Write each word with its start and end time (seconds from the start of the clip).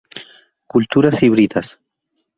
Culturas 0.65 1.21
híbridas. 1.21 1.79